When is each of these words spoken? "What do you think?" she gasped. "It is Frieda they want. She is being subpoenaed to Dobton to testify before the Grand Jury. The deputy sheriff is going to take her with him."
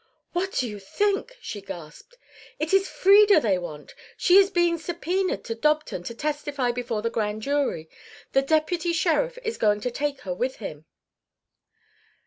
"What 0.33 0.51
do 0.53 0.67
you 0.67 0.79
think?" 0.79 1.37
she 1.41 1.61
gasped. 1.61 2.17
"It 2.57 2.73
is 2.73 2.89
Frieda 2.89 3.39
they 3.39 3.59
want. 3.59 3.93
She 4.17 4.35
is 4.37 4.49
being 4.49 4.79
subpoenaed 4.79 5.43
to 5.43 5.53
Dobton 5.55 6.03
to 6.05 6.15
testify 6.15 6.71
before 6.71 7.03
the 7.03 7.11
Grand 7.11 7.43
Jury. 7.43 7.87
The 8.31 8.41
deputy 8.41 8.93
sheriff 8.93 9.37
is 9.43 9.59
going 9.59 9.79
to 9.81 9.91
take 9.91 10.21
her 10.21 10.33
with 10.33 10.55
him." 10.55 10.85